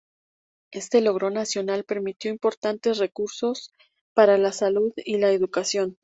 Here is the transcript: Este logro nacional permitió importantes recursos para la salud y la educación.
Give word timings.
Este 0.71 0.99
logro 0.99 1.29
nacional 1.29 1.83
permitió 1.83 2.31
importantes 2.31 2.97
recursos 2.97 3.69
para 4.15 4.39
la 4.39 4.51
salud 4.51 4.91
y 4.95 5.19
la 5.19 5.29
educación. 5.29 5.95